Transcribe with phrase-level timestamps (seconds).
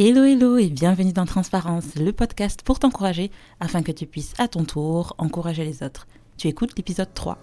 [0.00, 4.46] Hello hello et bienvenue dans Transparence, le podcast pour t'encourager afin que tu puisses à
[4.46, 6.06] ton tour encourager les autres.
[6.36, 7.36] Tu écoutes l'épisode 3.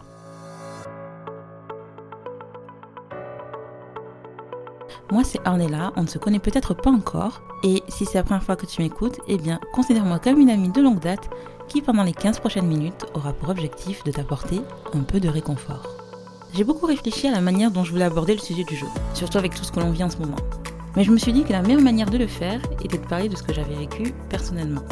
[5.12, 8.44] Moi c'est Ornella, on ne se connaît peut-être pas encore et si c'est la première
[8.44, 11.29] fois que tu m'écoutes, eh bien considère-moi comme une amie de longue date
[11.67, 14.62] qui pendant les 15 prochaines minutes aura pour objectif de t'apporter
[14.94, 15.90] un peu de réconfort.
[16.53, 19.40] J'ai beaucoup réfléchi à la manière dont je voulais aborder le sujet du jour, surtout
[19.40, 20.38] avec tout ce que l'on vit en ce moment.
[20.95, 23.30] Mais je me suis dit que la meilleure manière de le faire était de parler
[23.30, 24.84] de ce que j'avais vécu personnellement.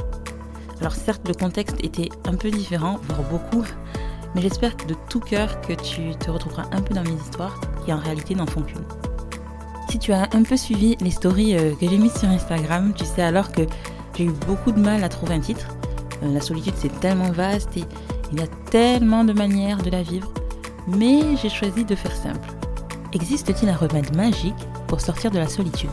[0.82, 3.64] Alors certes, le contexte était un peu différent, voire beaucoup,
[4.36, 7.94] mais j'espère de tout cœur que tu te retrouveras un peu dans mes histoires, qui
[7.94, 8.84] en réalité n'en font qu'une.
[9.90, 13.06] Si tu as un peu suivi les stories euh, que j'ai mises sur Instagram, tu
[13.06, 13.62] sais alors que
[14.18, 15.68] j'ai eu beaucoup de mal à trouver un titre.
[16.24, 17.84] Euh, la solitude c'est tellement vaste et
[18.32, 20.34] il y a tellement de manières de la vivre,
[20.88, 22.50] mais j'ai choisi de faire simple.
[23.14, 24.56] Existe-t-il un remède magique
[25.00, 25.90] sortir de la solitude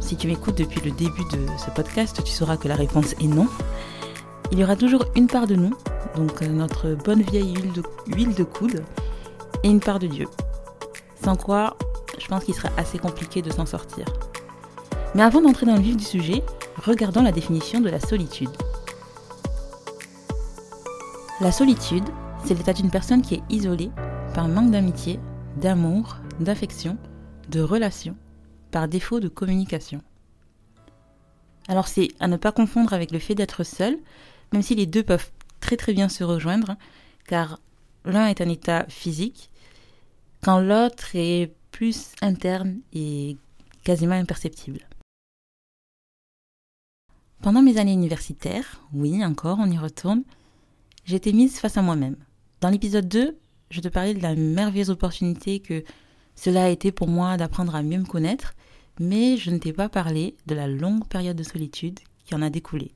[0.00, 3.26] Si tu m'écoutes depuis le début de ce podcast, tu sauras que la réponse est
[3.26, 3.46] non.
[4.52, 5.74] Il y aura toujours une part de nous,
[6.16, 7.82] donc euh, notre bonne vieille huile de,
[8.14, 8.84] huile de coude,
[9.62, 10.26] et une part de Dieu.
[11.24, 11.76] Sans quoi,
[12.18, 14.06] je pense qu'il sera assez compliqué de s'en sortir.
[15.14, 16.42] Mais avant d'entrer dans le vif du sujet,
[16.84, 18.50] regardons la définition de la solitude.
[21.40, 22.04] La solitude,
[22.44, 23.90] c'est l'état d'une personne qui est isolée
[24.34, 25.18] par manque d'amitié,
[25.56, 26.96] d'amour, d'affection,
[27.48, 28.16] de relation
[28.70, 30.02] par défaut de communication.
[31.68, 33.98] Alors c'est à ne pas confondre avec le fait d'être seul,
[34.52, 35.30] même si les deux peuvent
[35.60, 36.76] très très bien se rejoindre,
[37.26, 37.60] car
[38.04, 39.50] l'un est un état physique,
[40.42, 43.36] quand l'autre est plus interne et
[43.82, 44.80] quasiment imperceptible.
[47.42, 50.22] Pendant mes années universitaires, oui, encore, on y retourne,
[51.04, 52.16] j'étais mise face à moi-même.
[52.60, 53.36] Dans l'épisode 2,
[53.70, 55.84] je te parlais de la merveilleuse opportunité que
[56.36, 58.54] cela a été pour moi d'apprendre à mieux me connaître,
[59.00, 62.50] mais je ne t'ai pas parlé de la longue période de solitude qui en a
[62.50, 62.92] découlé.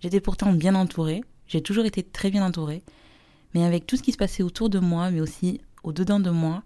[0.00, 2.82] J'étais pourtant bien entourée, j'ai toujours été très bien entourée,
[3.54, 6.62] mais avec tout ce qui se passait autour de moi, mais aussi au-dedans de moi,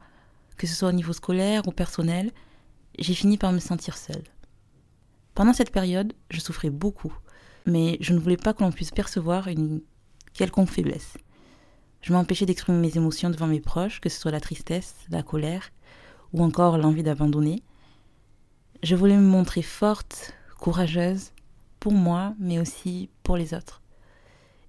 [0.56, 2.32] que ce soit au niveau scolaire ou personnel,
[2.98, 4.24] j'ai fini par me sentir seule.
[5.34, 7.12] Pendant cette période, je souffrais beaucoup,
[7.66, 9.82] mais je ne voulais pas que l'on puisse percevoir une
[10.32, 11.14] quelconque faiblesse.
[12.06, 15.72] Je m'empêchais d'exprimer mes émotions devant mes proches, que ce soit la tristesse, la colère
[16.32, 17.64] ou encore l'envie d'abandonner.
[18.84, 21.32] Je voulais me montrer forte, courageuse,
[21.80, 23.82] pour moi, mais aussi pour les autres.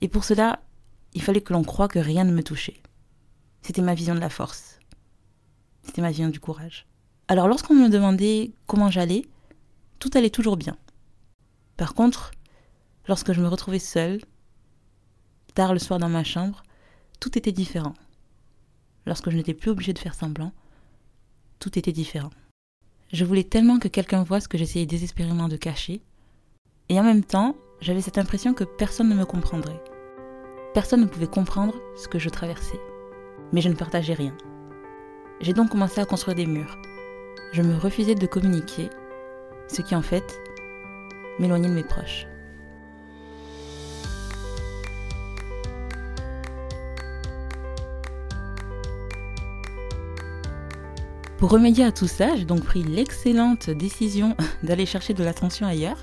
[0.01, 0.61] Et pour cela,
[1.13, 2.81] il fallait que l'on croie que rien ne me touchait.
[3.61, 4.79] C'était ma vision de la force.
[5.83, 6.87] C'était ma vision du courage.
[7.27, 9.27] Alors lorsqu'on me demandait comment j'allais,
[9.99, 10.75] tout allait toujours bien.
[11.75, 12.31] Par contre,
[13.07, 14.21] lorsque je me retrouvais seule,
[15.53, 16.63] tard le soir dans ma chambre,
[17.19, 17.93] tout était différent.
[19.05, 20.51] Lorsque je n'étais plus obligée de faire semblant,
[21.59, 22.29] tout était différent.
[23.13, 26.01] Je voulais tellement que quelqu'un voie ce que j'essayais désespérément de cacher,
[26.89, 29.81] et en même temps, j'avais cette impression que personne ne me comprendrait.
[30.73, 32.79] Personne ne pouvait comprendre ce que je traversais.
[33.53, 34.35] Mais je ne partageais rien.
[35.41, 36.77] J'ai donc commencé à construire des murs.
[37.53, 38.89] Je me refusais de communiquer,
[39.67, 40.39] ce qui en fait
[41.39, 42.27] m'éloignait de mes proches.
[51.37, 56.01] Pour remédier à tout ça, j'ai donc pris l'excellente décision d'aller chercher de l'attention ailleurs.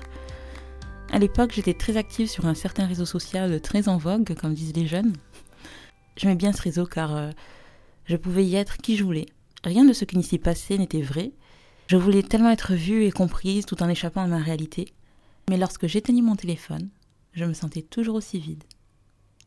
[1.11, 4.73] À l'époque, j'étais très active sur un certain réseau social très en vogue, comme disent
[4.73, 5.11] les jeunes.
[6.15, 7.31] J'aimais bien ce réseau car euh,
[8.05, 9.25] je pouvais y être qui je voulais.
[9.65, 11.33] Rien de ce qui s'y passait n'était vrai.
[11.87, 14.93] Je voulais tellement être vue et comprise tout en échappant à ma réalité.
[15.49, 16.87] Mais lorsque j'éteignis mon téléphone,
[17.33, 18.63] je me sentais toujours aussi vide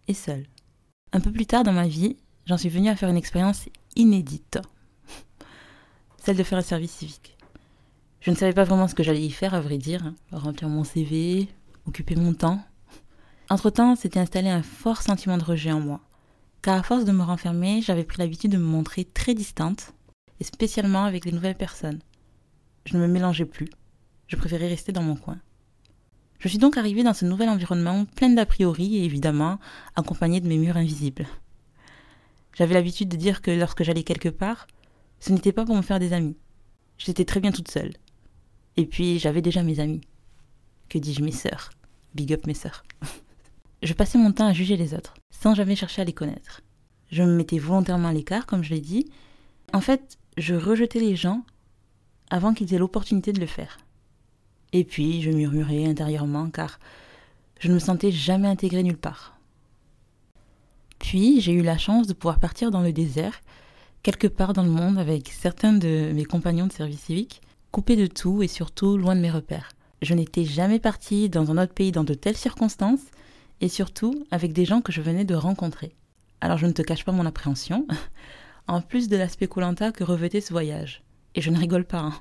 [0.07, 0.45] et seule.
[1.15, 4.59] Un peu plus tard dans ma vie, j'en suis venue à faire une expérience inédite
[6.29, 7.39] celle de faire un service civique.
[8.21, 10.05] Je ne savais pas vraiment ce que j'allais y faire, à vrai dire.
[10.05, 10.15] Hein.
[10.31, 11.49] Remplir mon CV,
[11.87, 12.61] occuper mon temps.
[13.49, 16.03] Entre-temps, s'était installé un fort sentiment de rejet en moi.
[16.61, 19.95] Car à force de me renfermer, j'avais pris l'habitude de me montrer très distante,
[20.39, 22.01] et spécialement avec les nouvelles personnes.
[22.85, 23.71] Je ne me mélangeais plus.
[24.27, 25.39] Je préférais rester dans mon coin.
[26.41, 29.59] Je suis donc arrivée dans ce nouvel environnement plein d'a priori et évidemment
[29.97, 31.27] accompagnée de mes murs invisibles.
[32.53, 34.67] J'avais l'habitude de dire que lorsque j'allais quelque part,
[35.21, 36.37] ce n'était pas pour me faire des amis.
[36.99, 37.93] J'étais très bien toute seule.
[38.77, 40.01] Et puis j'avais déjà mes amis.
[40.89, 41.71] Que dis-je, mes sœurs.
[42.15, 42.85] Big up mes sœurs.
[43.83, 46.63] je passais mon temps à juger les autres, sans jamais chercher à les connaître.
[47.11, 49.11] Je me mettais volontairement à l'écart, comme je l'ai dit.
[49.73, 51.43] En fait, je rejetais les gens
[52.31, 53.79] avant qu'ils aient l'opportunité de le faire.
[54.73, 56.79] Et puis, je murmurais intérieurement, car
[57.59, 59.39] je ne me sentais jamais intégrée nulle part.
[60.99, 63.41] Puis, j'ai eu la chance de pouvoir partir dans le désert
[64.09, 67.43] quelque part dans le monde avec certains de mes compagnons de service civique.
[67.73, 69.69] coupée de tout et surtout loin de mes repères.
[70.01, 73.05] Je n'étais jamais partie dans un autre pays dans de telles circonstances
[73.61, 75.95] et surtout avec des gens que je venais de rencontrer.
[76.41, 77.87] Alors je ne te cache pas mon appréhension,
[78.67, 81.03] en plus de l'aspect colanta que revêtait ce voyage.
[81.35, 81.99] Et je ne rigole pas.
[81.99, 82.15] Hein.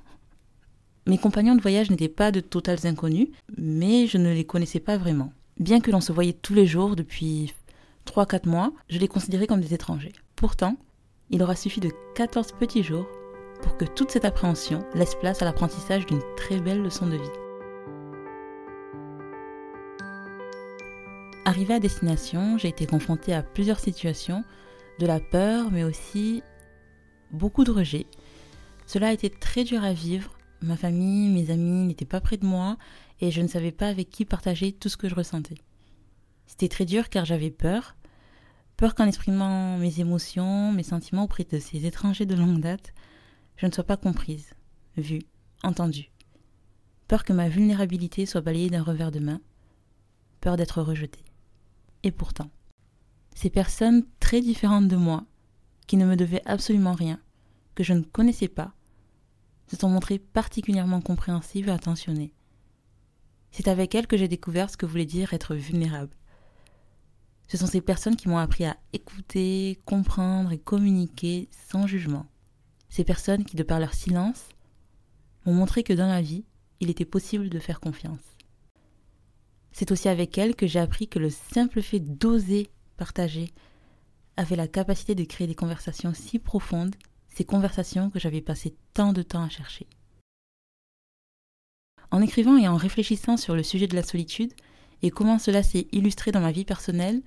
[1.06, 4.98] Mes compagnons de voyage n'étaient pas de totales inconnus, mais je ne les connaissais pas
[4.98, 5.32] vraiment.
[5.58, 7.54] Bien que l'on se voyait tous les jours depuis
[8.06, 10.12] 3-4 mois, je les considérais comme des étrangers.
[10.36, 10.76] Pourtant,
[11.30, 13.08] il aura suffi de 14 petits jours
[13.62, 17.48] pour que toute cette appréhension laisse place à l'apprentissage d'une très belle leçon de vie.
[21.46, 24.44] Arrivé à destination, j'ai été confrontée à plusieurs situations,
[25.00, 26.44] de la peur, mais aussi
[27.32, 28.06] beaucoup de rejet.
[28.86, 30.38] Cela a été très dur à vivre.
[30.62, 32.78] Ma famille, mes amis n'étaient pas près de moi
[33.22, 35.58] et je ne savais pas avec qui partager tout ce que je ressentais.
[36.48, 37.96] C'était très dur car j'avais peur.
[38.78, 42.94] Peur qu'en exprimant mes émotions, mes sentiments auprès de ces étrangers de longue date,
[43.56, 44.54] je ne sois pas comprise,
[44.98, 45.24] vue,
[45.64, 46.12] entendue.
[47.08, 49.42] Peur que ma vulnérabilité soit balayée d'un revers de main.
[50.42, 51.26] Peur d'être rejetée.
[52.04, 52.52] Et pourtant,
[53.34, 55.26] ces personnes très différentes de moi,
[55.88, 57.20] qui ne me devaient absolument rien,
[57.74, 58.74] que je ne connaissais pas,
[59.66, 62.34] se sont montrées particulièrement compréhensives et attentionnées.
[63.50, 66.16] C'est avec elles que j'ai découvert ce que voulait dire être vulnérable.
[67.48, 72.26] Ce sont ces personnes qui m'ont appris à écouter, comprendre et communiquer sans jugement.
[72.90, 74.50] Ces personnes qui, de par leur silence,
[75.46, 76.46] m'ont montré que dans la vie,
[76.80, 78.20] il était possible de faire confiance.
[79.72, 83.54] C'est aussi avec elle que j'ai appris que le simple fait d'oser partager
[84.36, 86.96] avait la capacité de créer des conversations si profondes,
[87.28, 89.88] ces conversations que j'avais passé tant de temps à chercher.
[92.12, 94.54] En écrivant et en réfléchissant sur le sujet de la solitude
[95.02, 97.22] et comment cela s'est illustré dans ma vie personnelle,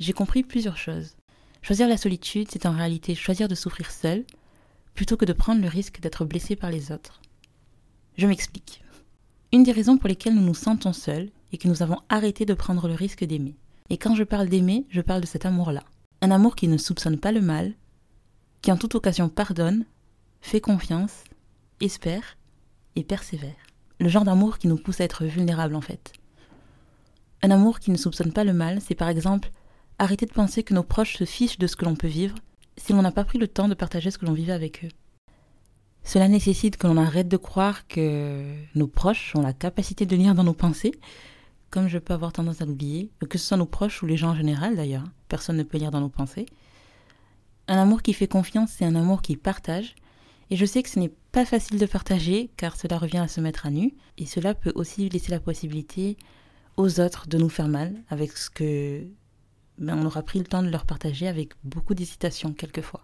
[0.00, 1.14] j'ai compris plusieurs choses.
[1.62, 4.24] Choisir la solitude, c'est en réalité choisir de souffrir seul,
[4.94, 7.20] plutôt que de prendre le risque d'être blessé par les autres.
[8.16, 8.82] Je m'explique.
[9.52, 12.54] Une des raisons pour lesquelles nous nous sentons seuls et que nous avons arrêté de
[12.54, 13.56] prendre le risque d'aimer.
[13.90, 15.84] Et quand je parle d'aimer, je parle de cet amour-là.
[16.22, 17.74] Un amour qui ne soupçonne pas le mal,
[18.62, 19.84] qui en toute occasion pardonne,
[20.40, 21.24] fait confiance,
[21.80, 22.38] espère
[22.96, 23.56] et persévère.
[23.98, 26.12] Le genre d'amour qui nous pousse à être vulnérables en fait.
[27.42, 29.50] Un amour qui ne soupçonne pas le mal, c'est par exemple
[30.00, 32.34] arrêter de penser que nos proches se fichent de ce que l'on peut vivre
[32.76, 34.88] si l'on n'a pas pris le temps de partager ce que l'on vivait avec eux.
[36.02, 38.42] Cela nécessite que l'on arrête de croire que
[38.74, 40.92] nos proches ont la capacité de lire dans nos pensées
[41.70, 44.30] comme je peux avoir tendance à l'oublier, que ce soit nos proches ou les gens
[44.30, 46.46] en général d'ailleurs, personne ne peut lire dans nos pensées.
[47.68, 49.94] Un amour qui fait confiance, c'est un amour qui partage,
[50.50, 53.40] et je sais que ce n'est pas facile de partager, car cela revient à se
[53.40, 56.16] mettre à nu, et cela peut aussi laisser la possibilité
[56.76, 59.06] aux autres de nous faire mal, avec ce que
[59.80, 63.00] ben, on aura pris le temps de leur partager avec beaucoup d'hésitation quelquefois.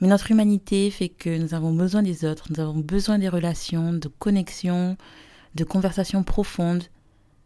[0.00, 3.92] Mais notre humanité fait que nous avons besoin des autres, nous avons besoin des relations,
[3.92, 4.96] de connexions,
[5.54, 6.84] de conversations profondes,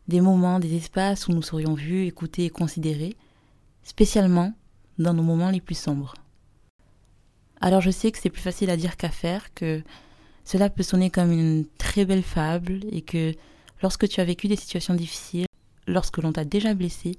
[0.07, 3.17] des moments, des espaces où nous serions vus, écoutés et considérés,
[3.83, 4.53] spécialement
[4.99, 6.15] dans nos moments les plus sombres.
[7.61, 9.83] Alors je sais que c'est plus facile à dire qu'à faire, que
[10.45, 13.33] cela peut sonner comme une très belle fable et que
[13.83, 15.47] lorsque tu as vécu des situations difficiles,
[15.87, 17.19] lorsque l'on t'a déjà blessé,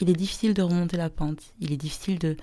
[0.00, 2.36] il est difficile de remonter la pente, il est difficile de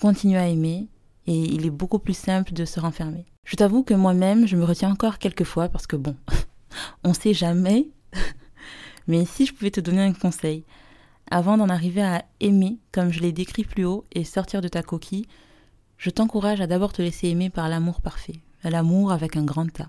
[0.00, 0.88] continuer à aimer
[1.26, 3.26] et il est beaucoup plus simple de se renfermer.
[3.44, 6.16] Je t'avoue que moi-même, je me retiens encore quelques fois parce que bon,
[7.04, 7.88] on sait jamais
[9.08, 10.64] mais si je pouvais te donner un conseil,
[11.30, 14.82] avant d'en arriver à aimer, comme je l'ai décrit plus haut, et sortir de ta
[14.82, 15.26] coquille,
[15.96, 19.88] je t'encourage à d'abord te laisser aimer par l'amour parfait, l'amour avec un grand tas,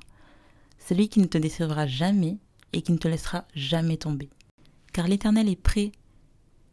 [0.79, 2.37] celui qui ne te décevra jamais
[2.73, 4.29] et qui ne te laissera jamais tomber.
[4.91, 5.91] Car l'Éternel est près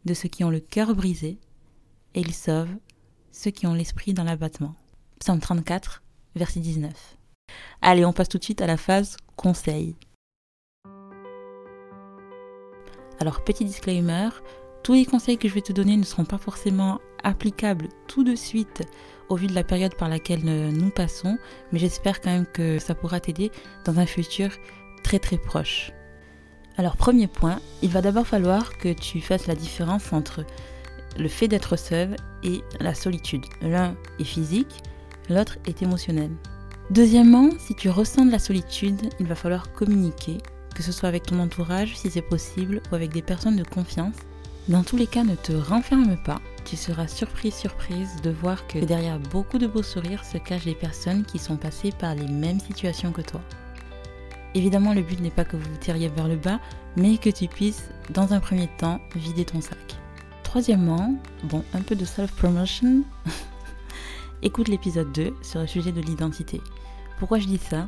[0.06, 1.38] de ceux qui ont le cœur brisé,
[2.14, 2.70] et il sauve
[3.30, 4.74] ceux qui ont l'esprit dans l'abattement.
[5.20, 6.02] Psaume 34,
[6.34, 7.18] verset 19.
[7.82, 9.96] Allez, on passe tout de suite à la phase conseil.
[13.18, 14.28] Alors petit disclaimer,
[14.82, 18.34] tous les conseils que je vais te donner ne seront pas forcément applicables tout de
[18.34, 18.82] suite
[19.28, 21.36] au vu de la période par laquelle nous passons,
[21.72, 23.50] mais j'espère quand même que ça pourra t'aider
[23.84, 24.50] dans un futur
[25.02, 25.92] très très proche.
[26.78, 30.44] Alors premier point, il va d'abord falloir que tu fasses la différence entre
[31.18, 33.44] le fait d'être seul et la solitude.
[33.62, 34.82] L'un est physique,
[35.30, 36.30] l'autre est émotionnel.
[36.90, 40.38] Deuxièmement, si tu ressens de la solitude, il va falloir communiquer
[40.74, 44.14] que ce soit avec ton entourage si c'est possible ou avec des personnes de confiance.
[44.68, 46.40] Dans tous les cas, ne te renferme pas.
[46.66, 50.74] Tu seras surprise, surprise de voir que derrière beaucoup de beaux sourires se cachent des
[50.74, 53.40] personnes qui sont passées par les mêmes situations que toi.
[54.56, 56.60] Évidemment, le but n'est pas que vous vous tiriez vers le bas,
[56.96, 59.76] mais que tu puisses, dans un premier temps, vider ton sac.
[60.44, 63.02] Troisièmement, bon, un peu de self-promotion.
[64.42, 66.62] Écoute l'épisode 2 sur le sujet de l'identité.
[67.18, 67.86] Pourquoi je dis ça?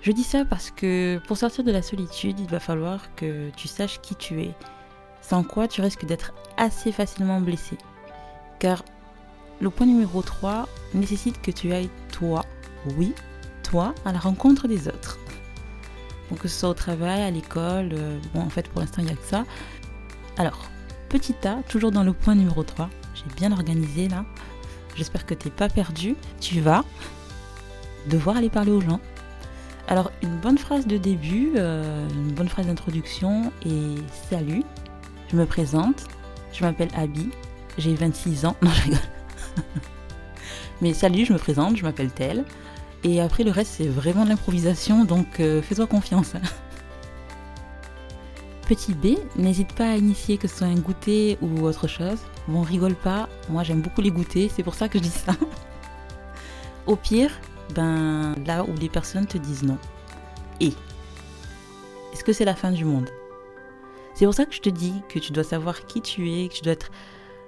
[0.00, 3.68] Je dis ça parce que pour sortir de la solitude, il va falloir que tu
[3.68, 4.54] saches qui tu es,
[5.20, 7.76] sans quoi tu risques d'être assez facilement blessé.
[8.58, 8.86] Car
[9.60, 12.42] le point numéro 3 nécessite que tu ailles toi,
[12.96, 13.12] oui,
[13.62, 15.18] toi, à la rencontre des autres.
[16.36, 19.12] Que ce soit au travail, à l'école, euh, bon en fait pour l'instant il n'y
[19.12, 19.44] a que ça.
[20.36, 20.70] Alors,
[21.08, 24.24] petit A, toujours dans le point numéro 3, j'ai bien organisé là,
[24.94, 26.84] j'espère que tu n'es pas perdu, tu vas
[28.08, 29.00] devoir aller parler aux gens.
[29.88, 33.94] Alors une bonne phrase de début, euh, une bonne phrase d'introduction et
[34.28, 34.62] salut,
[35.30, 36.04] je me présente,
[36.52, 37.30] je m'appelle Abby,
[37.78, 38.98] j'ai 26 ans, non je rigole.
[40.80, 42.44] Mais salut, je me présente, je m'appelle Telle.
[43.04, 46.32] Et après, le reste, c'est vraiment de l'improvisation, donc euh, fais-toi confiance.
[48.68, 52.18] Petit B, n'hésite pas à initier que ce soit un goûter ou autre chose.
[52.48, 55.32] Bon, rigole pas, moi j'aime beaucoup les goûters, c'est pour ça que je dis ça.
[56.86, 57.30] Au pire,
[57.74, 59.78] ben là où les personnes te disent non.
[60.60, 60.72] Et
[62.12, 63.08] est-ce que c'est la fin du monde?
[64.14, 66.54] C'est pour ça que je te dis que tu dois savoir qui tu es, que
[66.54, 66.74] tu dois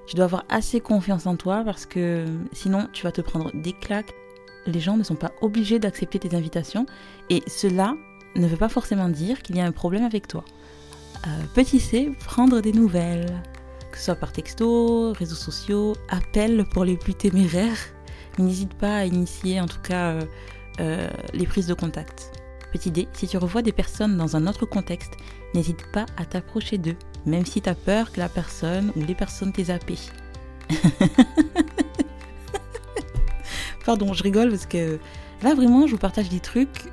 [0.07, 3.73] tu dois avoir assez confiance en toi parce que sinon tu vas te prendre des
[3.73, 4.15] claques.
[4.67, 6.87] Les gens ne sont pas obligés d'accepter tes invitations
[7.29, 7.95] et cela
[8.37, 10.45] ne veut pas forcément dire qu'il y a un problème avec toi.
[11.27, 13.43] Euh, petit C, prendre des nouvelles,
[13.91, 17.79] que ce soit par texto, réseaux sociaux, appel pour les plus téméraires.
[18.39, 20.25] N'hésite pas à initier en tout cas euh,
[20.81, 22.33] euh, les prises de contact.
[22.73, 25.13] Petit D, si tu revois des personnes dans un autre contexte,
[25.55, 29.15] n'hésite pas à t'approcher d'eux même si tu as peur que la personne ou les
[29.15, 29.97] personnes t'aient zappé.
[33.91, 35.01] Pardon, je rigole parce que
[35.43, 36.93] là vraiment je vous partage des trucs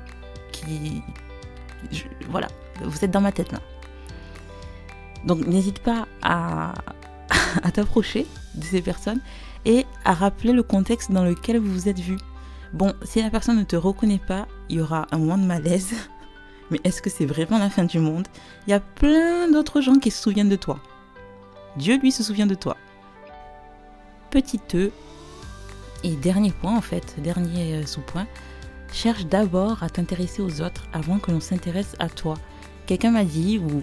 [0.50, 1.00] qui...
[2.28, 2.48] voilà,
[2.82, 3.60] vous êtes dans ma tête là.
[5.24, 6.74] Donc n'hésite pas à,
[7.62, 8.26] à t'approcher
[8.56, 9.20] de ces personnes
[9.64, 12.16] et à rappeler le contexte dans lequel vous vous êtes vu.
[12.72, 15.94] Bon, si la personne ne te reconnaît pas, il y aura un moment de malaise
[16.72, 18.26] mais est-ce que c'est vraiment la fin du monde?
[18.66, 20.80] Il y a plein d'autres gens qui se souviennent de toi.
[21.76, 22.76] Dieu, lui, se souvient de toi.
[24.30, 24.90] Petit E,
[26.04, 28.26] et dernier point en fait, dernier euh, sous-point,
[28.92, 32.34] cherche d'abord à t'intéresser aux autres avant que l'on s'intéresse à toi.
[32.86, 33.82] Quelqu'un m'a dit, ou...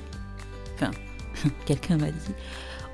[0.75, 0.91] Enfin,
[1.65, 2.34] quelqu'un m'a dit,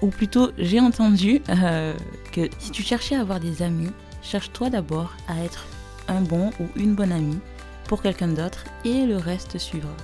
[0.02, 1.94] ou plutôt j'ai entendu euh,
[2.32, 5.66] que si tu cherchais à avoir des amis, cherche-toi d'abord à être
[6.08, 7.40] un bon ou une bonne amie
[7.88, 9.96] pour quelqu'un d'autre et le reste suivra.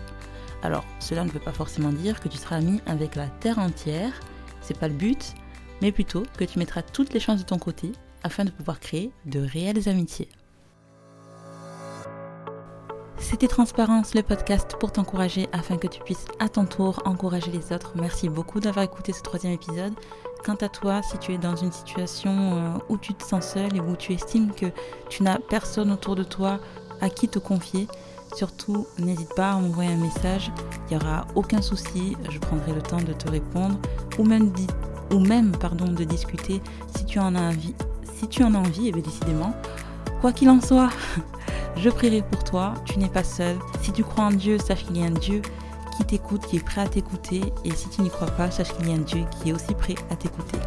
[0.64, 4.12] Alors, cela ne veut pas forcément dire que tu seras ami avec la terre entière,
[4.62, 5.34] c'est pas le but,
[5.82, 7.92] mais plutôt que tu mettras toutes les chances de ton côté
[8.24, 10.30] afin de pouvoir créer de réelles amitiés.
[13.20, 17.74] C'était Transparence, le podcast pour t'encourager afin que tu puisses à ton tour encourager les
[17.74, 17.94] autres.
[17.96, 19.94] Merci beaucoup d'avoir écouté ce troisième épisode.
[20.46, 23.76] Quant à toi, si tu es dans une situation euh, où tu te sens seul
[23.76, 24.68] et où tu estimes que
[25.10, 26.60] tu n'as personne autour de toi
[27.02, 27.88] à qui te confier.
[28.36, 30.52] Surtout, n'hésite pas à m'envoyer un message,
[30.90, 33.80] il n'y aura aucun souci, je prendrai le temps de te répondre
[34.18, 36.62] ou même, de discuter
[36.96, 37.74] si tu en as envie.
[38.18, 39.54] Si tu en as envie, et bien décidément,
[40.22, 40.90] quoi qu'il en soit,
[41.78, 43.58] je prierai pour toi, tu n'es pas seul.
[43.84, 45.44] Si tu crois en Dieu, sache qu'il y a un Dieu
[45.96, 47.54] qui t'écoute, qui est prêt à t'écouter.
[47.64, 49.76] Et si tu n'y crois pas, sache qu'il y a un Dieu qui est aussi
[49.76, 50.58] prêt à t'écouter.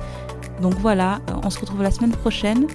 [0.62, 2.69] Donc voilà, on se retrouve la semaine prochaine.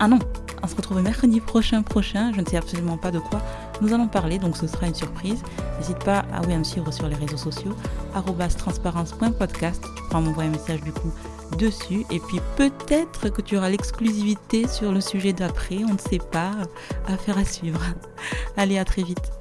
[0.00, 0.18] Ah non,
[0.66, 2.32] on se retrouve mercredi prochain prochain.
[2.34, 3.40] Je ne sais absolument pas de quoi
[3.80, 5.40] nous allons parler, donc ce sera une surprise.
[5.78, 7.72] N'hésite pas à, me suivre sur les réseaux sociaux,
[8.58, 9.84] transparence.podcast.
[9.96, 11.12] Tu pourras m'envoyer un message du coup
[11.56, 12.04] dessus.
[12.10, 15.78] Et puis peut-être que tu auras l'exclusivité sur le sujet d'après.
[15.88, 16.50] On ne sait pas.
[17.06, 17.80] Affaire à suivre.
[18.56, 19.35] Allez, à très vite.